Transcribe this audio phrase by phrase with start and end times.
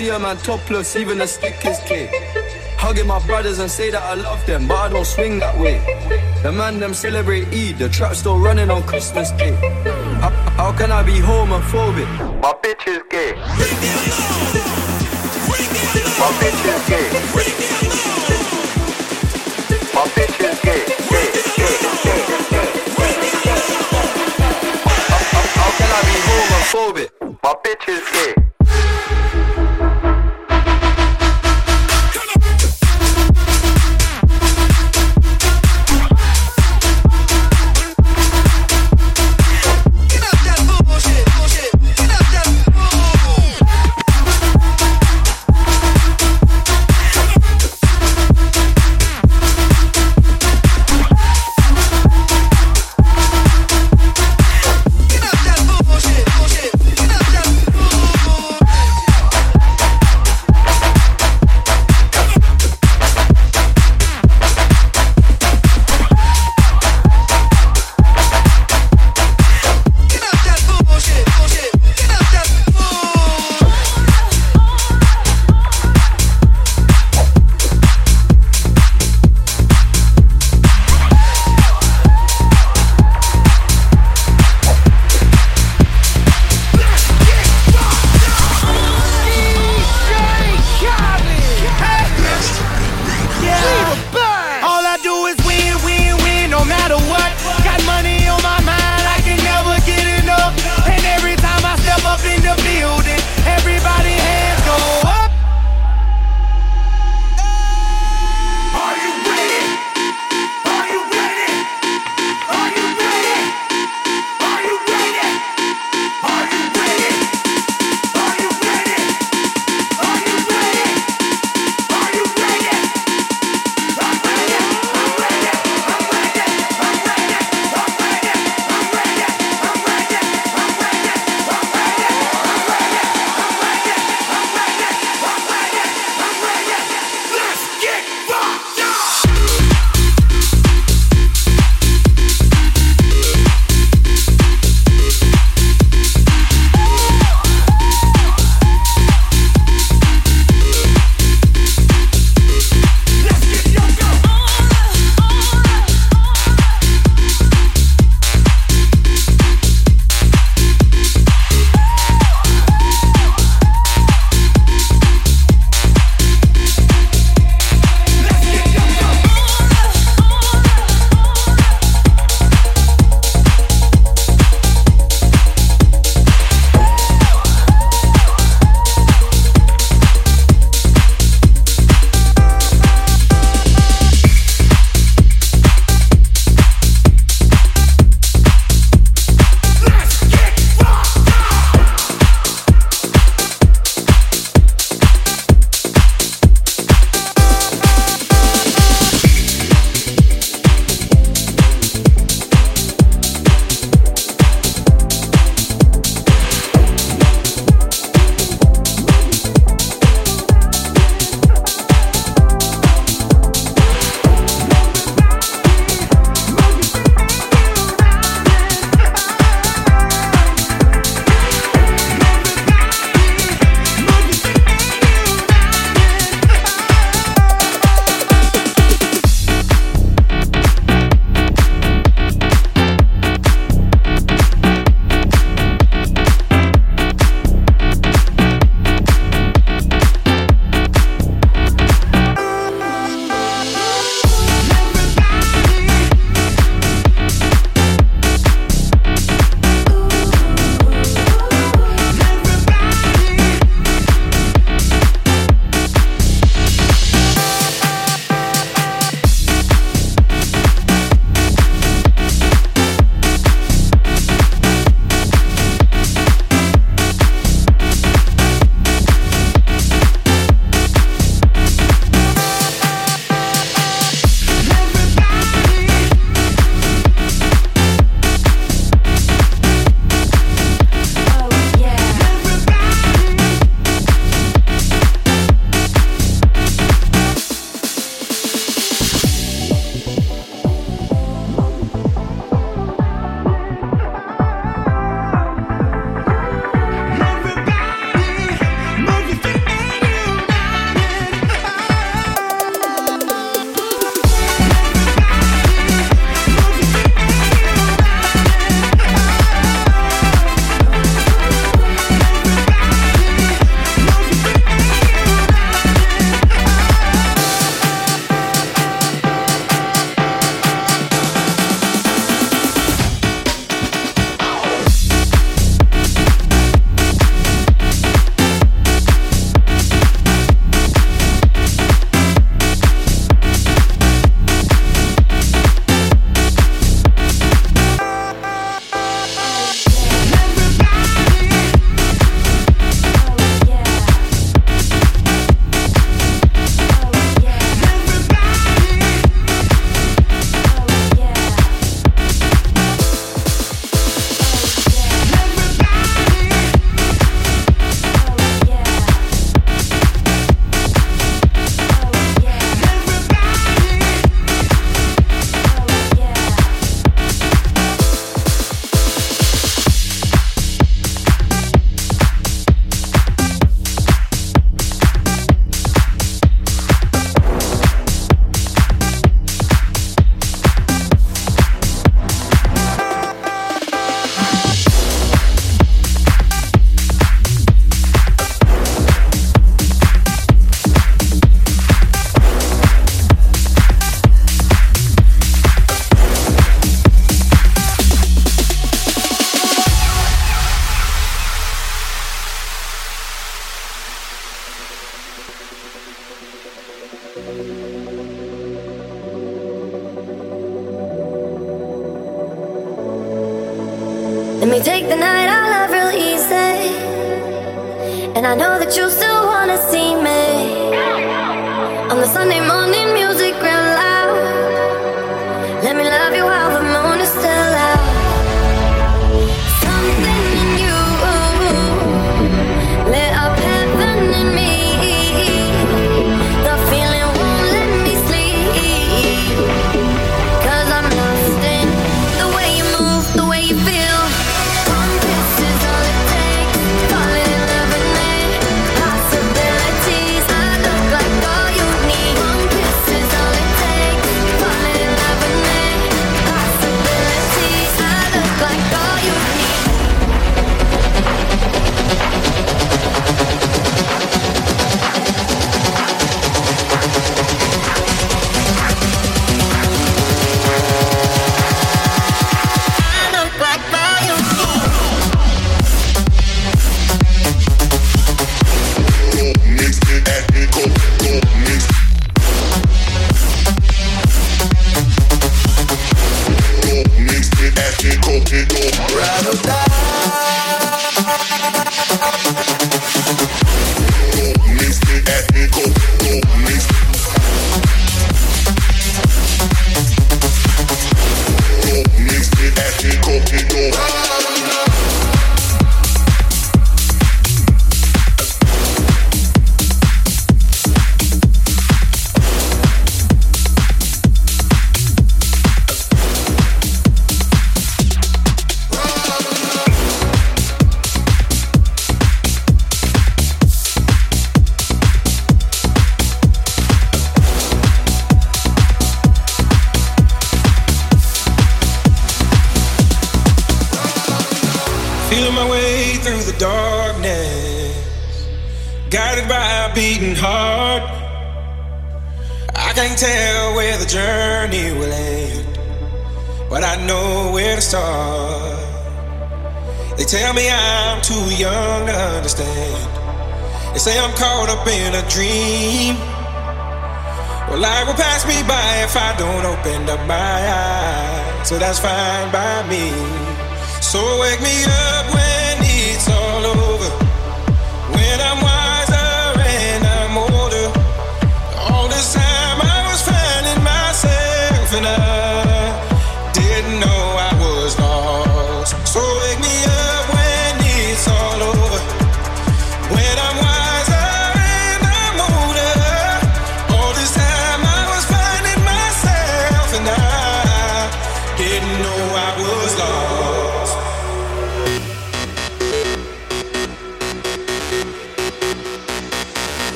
[0.00, 2.08] see a man topless, even a stick is Hug
[2.78, 5.76] Hugging my brothers and say that I love them, but I don't swing that way.
[6.42, 9.52] The man them celebrate Eid, the trap still running on Christmas Day.
[10.22, 12.08] How, how can I be homophobic?
[12.40, 13.32] My bitch is gay.
[16.22, 17.06] My bitch is gay.
[19.96, 20.80] My bitch is gay.
[21.10, 21.28] gay,
[21.58, 22.22] gay, gay,
[22.54, 22.70] gay.
[25.12, 27.10] How, how, how can I be homophobic?
[27.42, 28.49] My bitch is gay.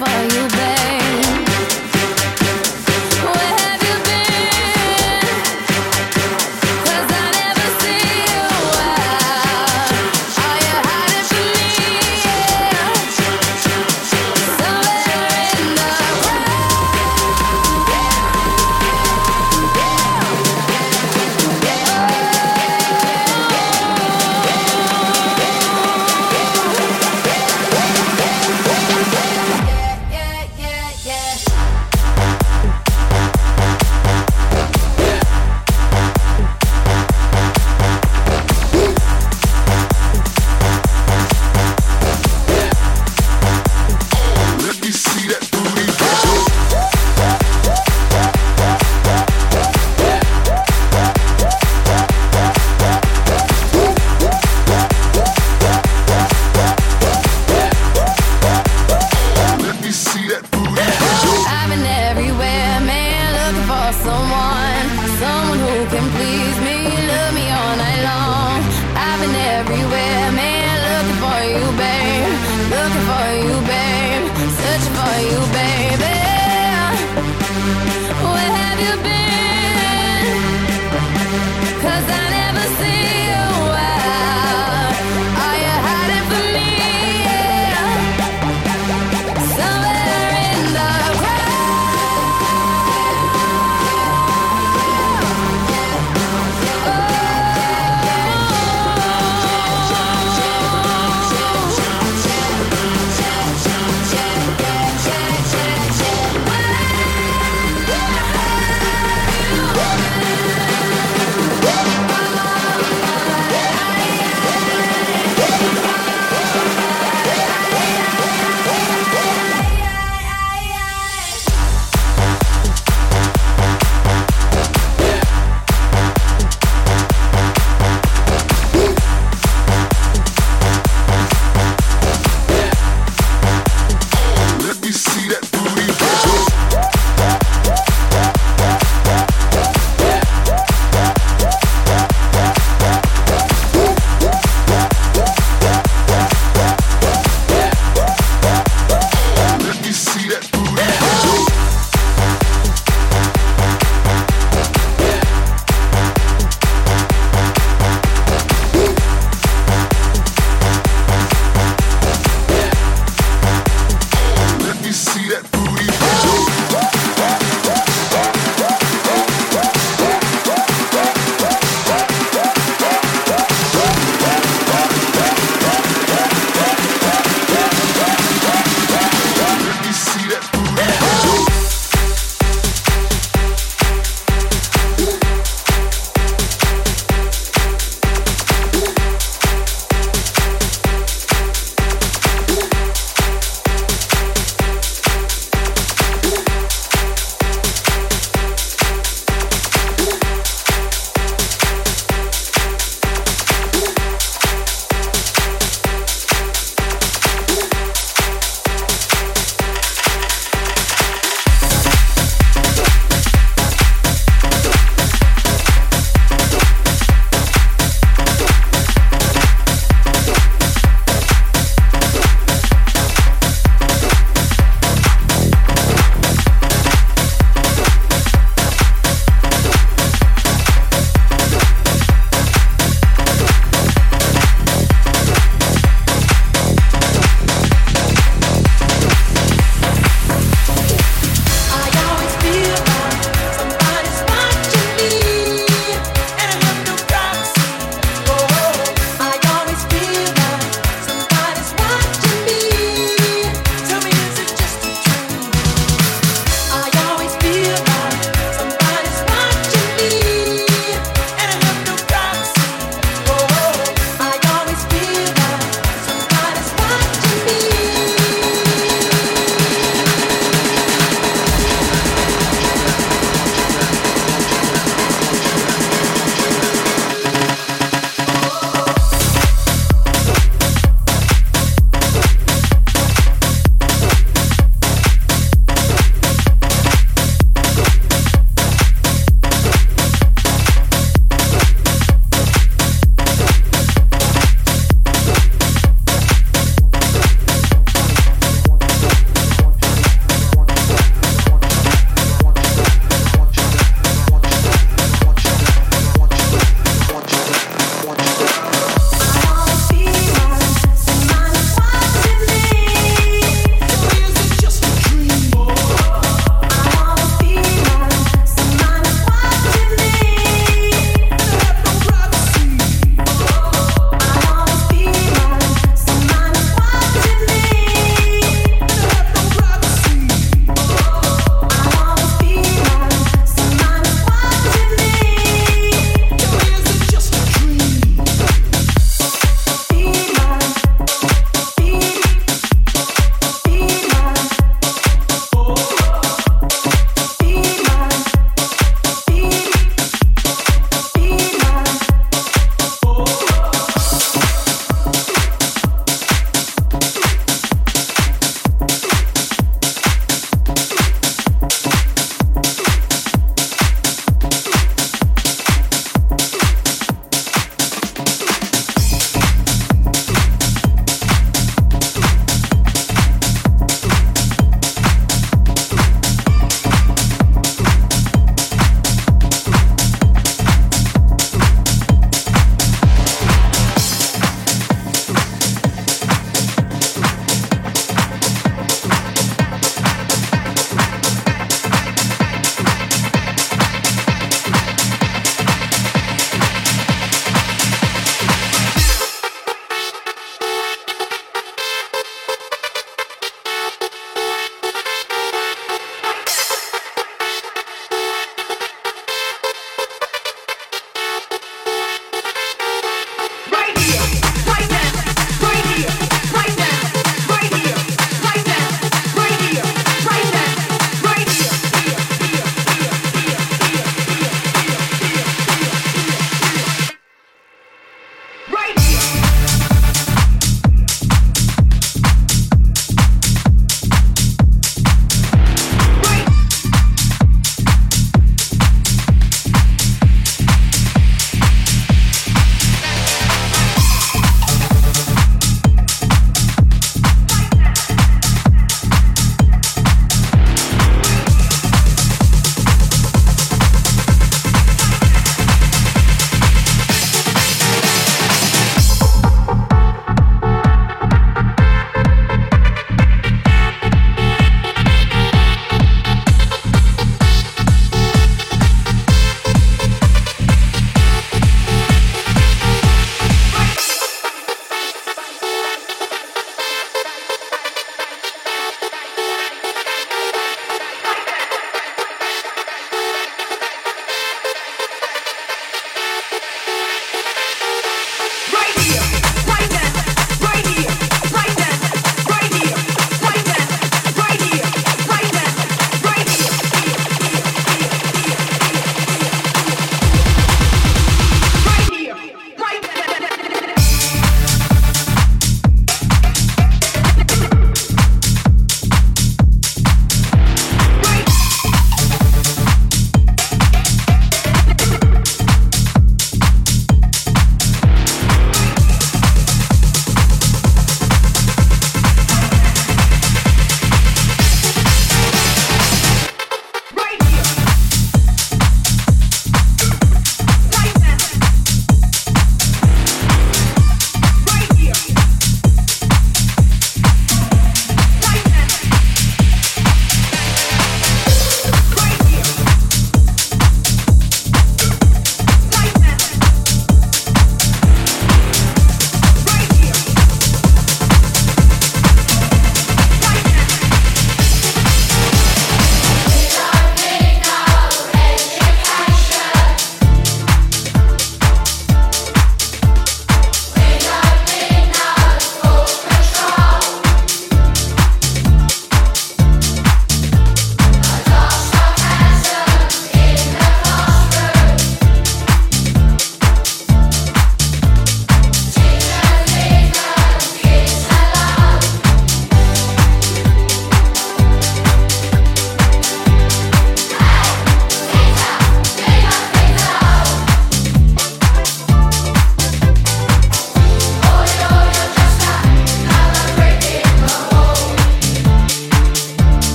[0.00, 0.29] for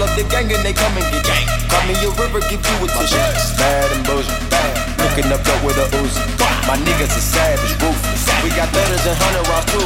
[0.00, 1.44] Call up the gang and they come and get gang.
[1.68, 3.20] Call me a river, give you a tissue.
[3.60, 4.72] Bad and boujee, bad.
[4.96, 6.24] Looking up dope with a Uzi.
[6.64, 8.24] My niggas are savage, ruthless.
[8.40, 9.84] We got thudders and hundred rounds too.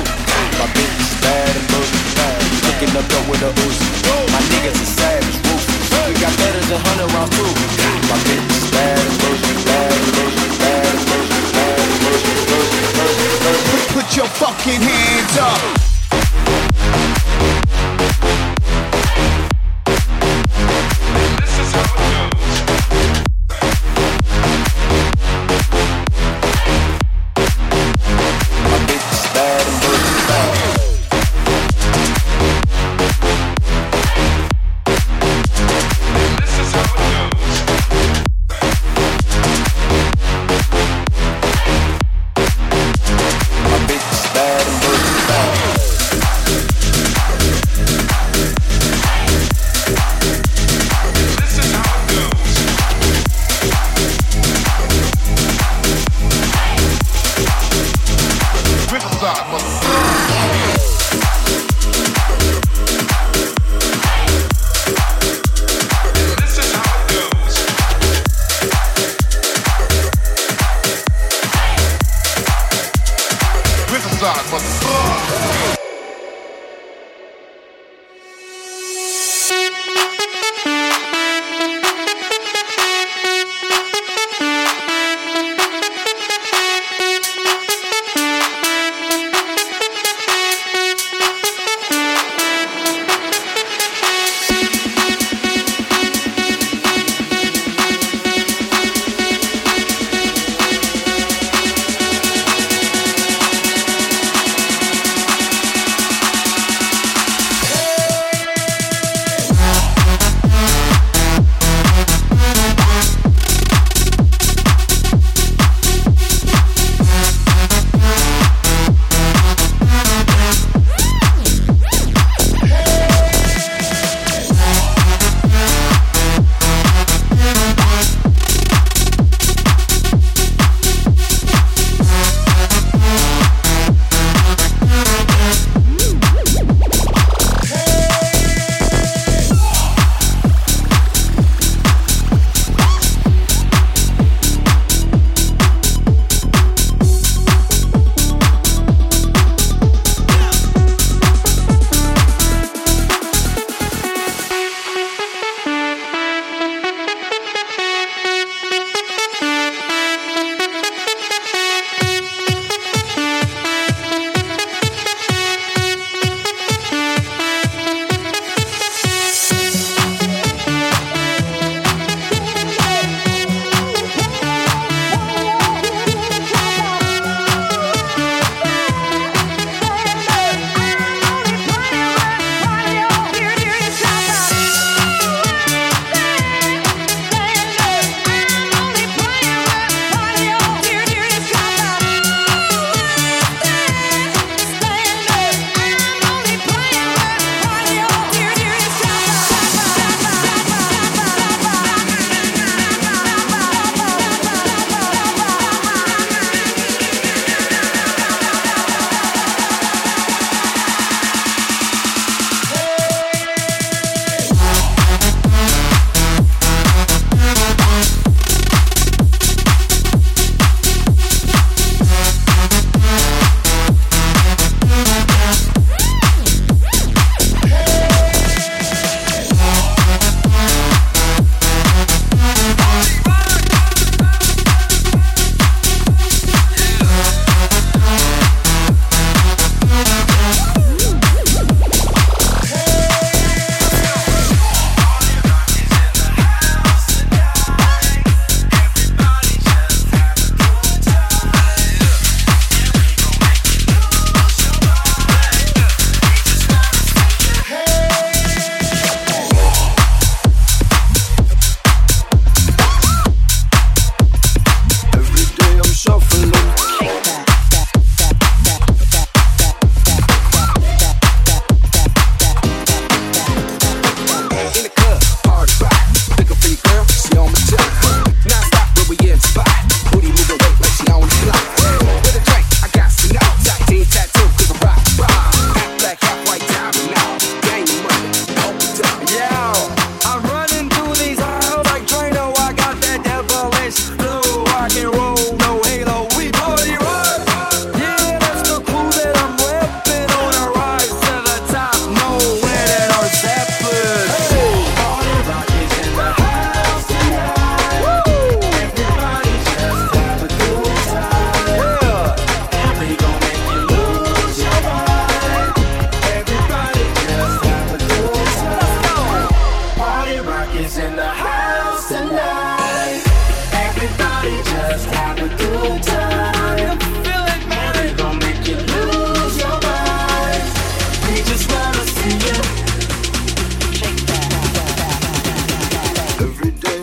[0.63, 2.39] My bitch is bad and boujee, bad.
[2.63, 3.83] Looking up dope with a Uzi.
[4.31, 5.91] My niggas are savage, ruthless.
[6.07, 7.51] We got thudders and hundred rounds too.
[8.07, 13.99] My bitch is bad and boujee, bad, boujee, bad, boujee, bad, boujee, boujee, boujee, boujee.
[13.99, 15.59] Put your fucking hands up.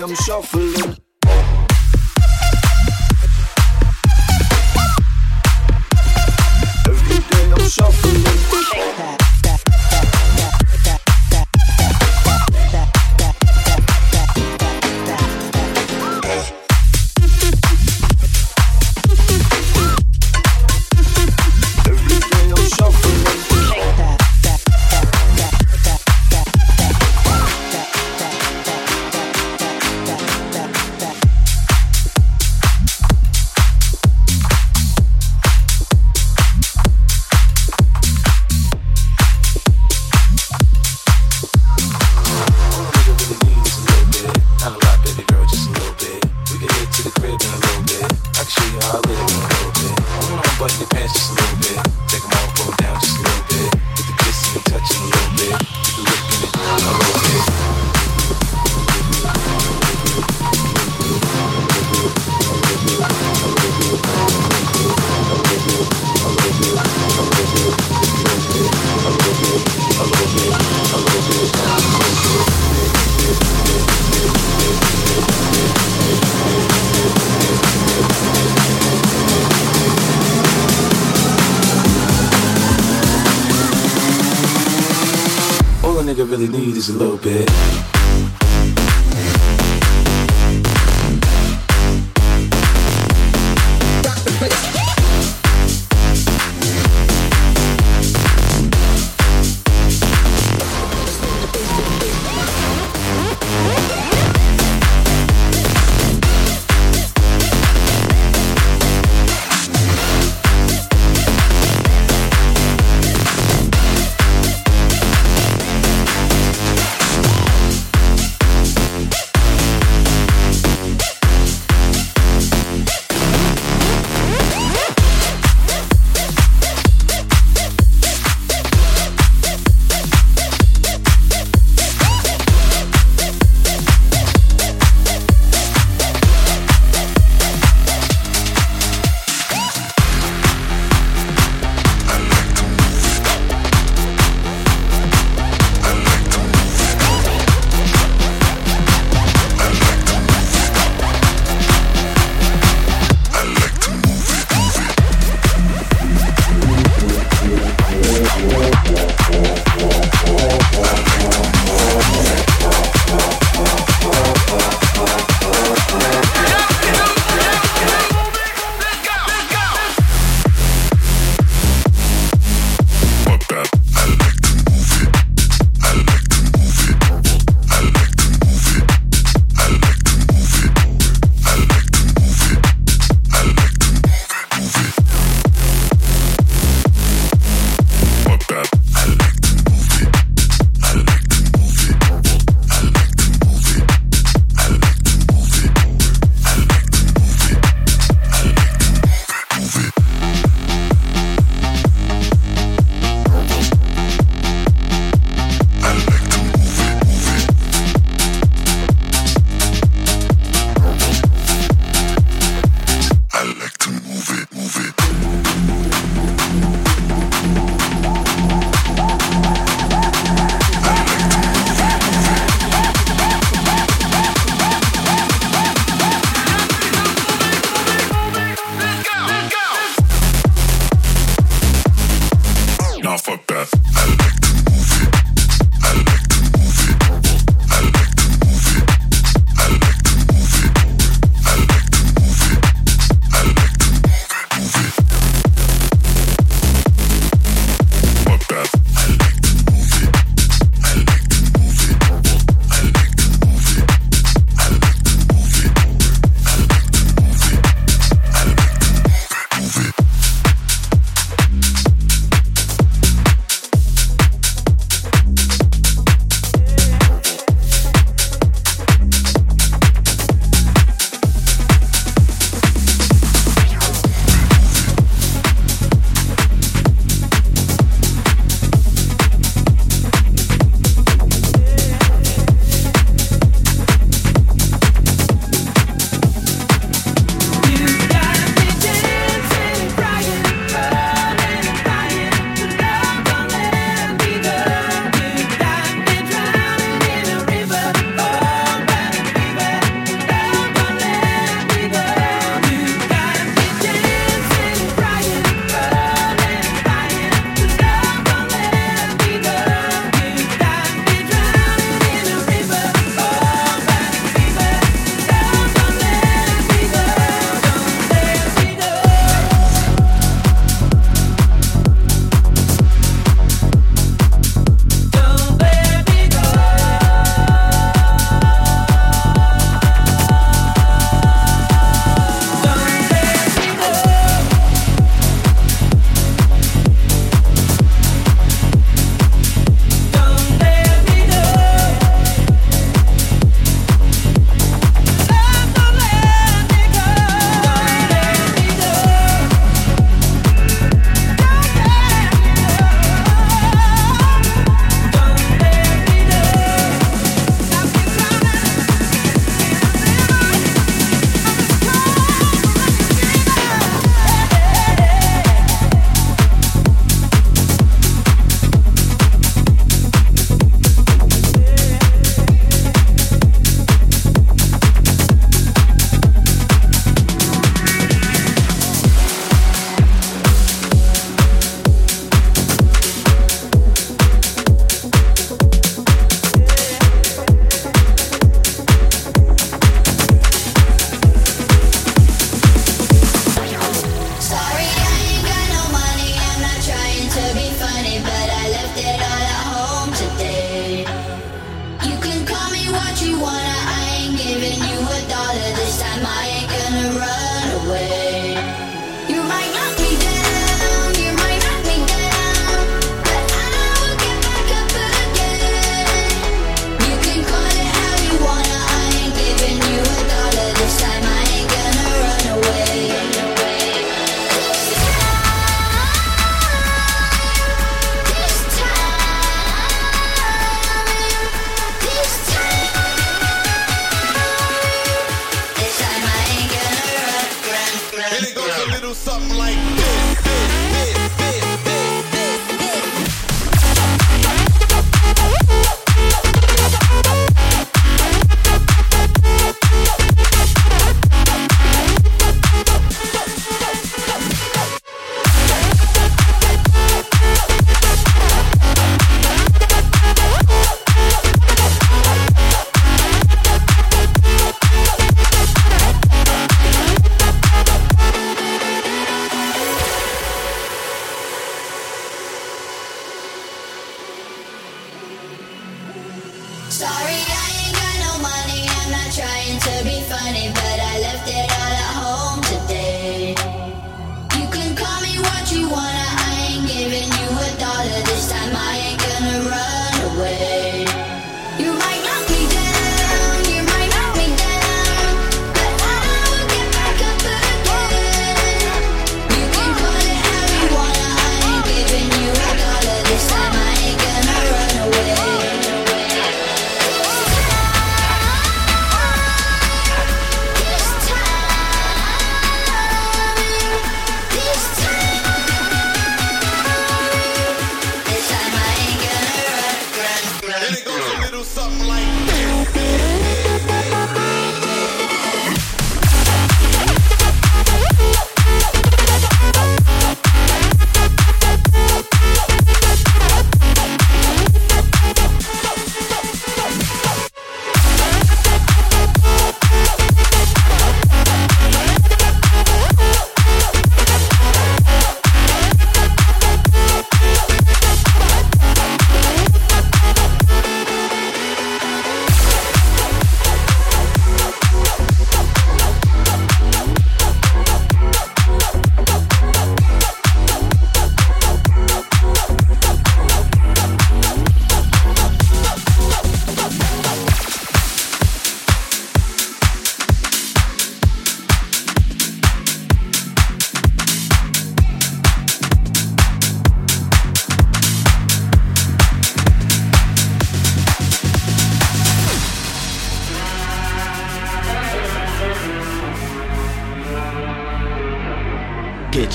[0.01, 1.10] I'm shuffling.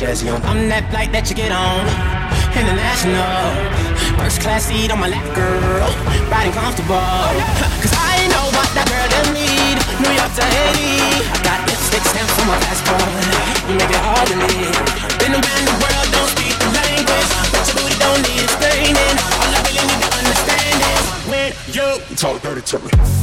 [0.06, 0.38] Jazzy on.
[0.46, 1.82] I'm that flight that you get on.
[2.54, 3.42] International.
[4.14, 5.82] First class seat on my lap, girl.
[6.30, 7.02] Riding comfortable.
[7.82, 9.74] Cause I know what that girl them need.
[9.98, 11.26] New York to Haiti.
[11.26, 13.02] I got lipstick stamp for my passport.
[13.66, 14.78] You make it hard to live.
[15.18, 17.30] Been around the world, don't speak the language.
[17.50, 19.14] But your booty don't need explaining.
[19.42, 23.15] All I really need to understand is when you talk dirty to me.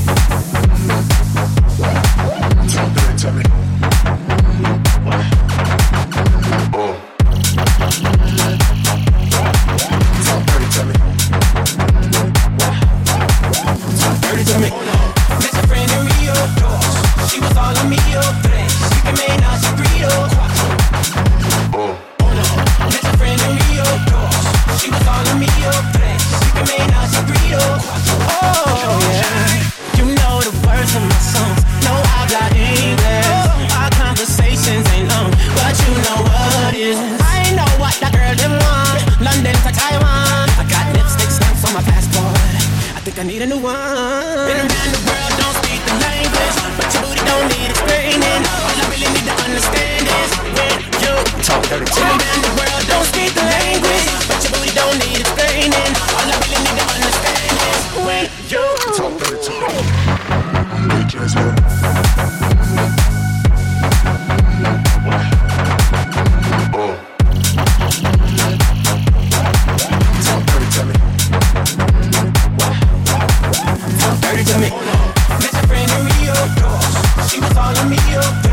[77.73, 78.52] follow me up.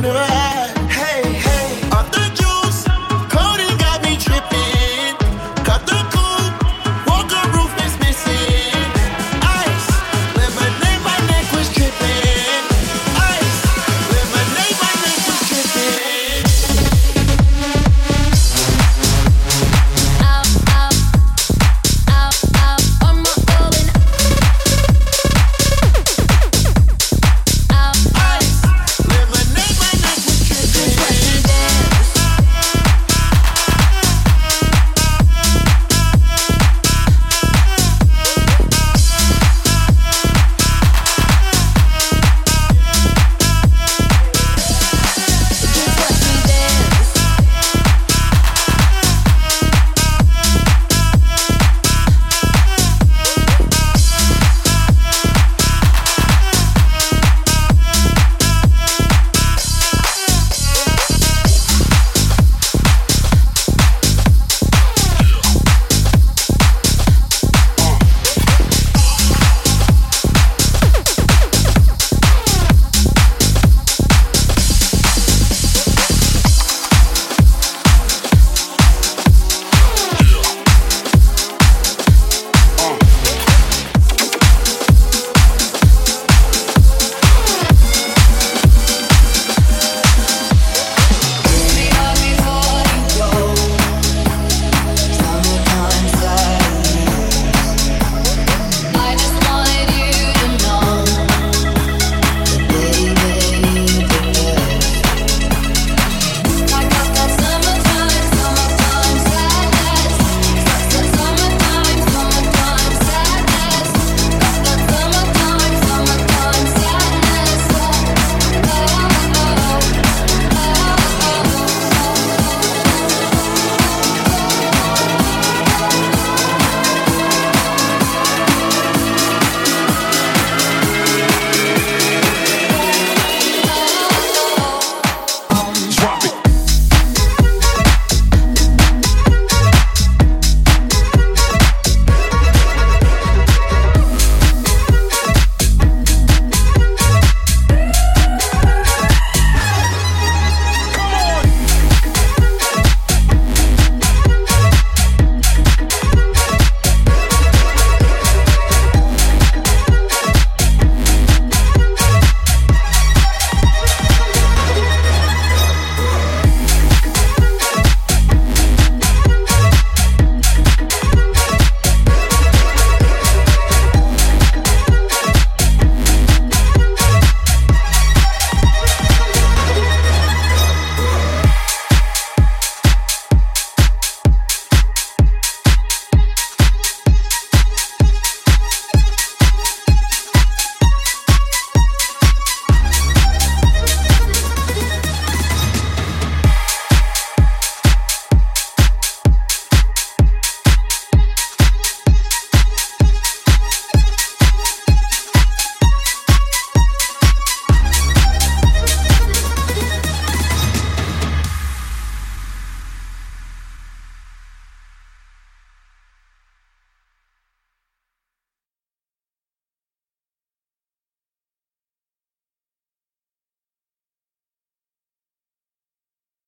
[0.00, 0.47] Never had.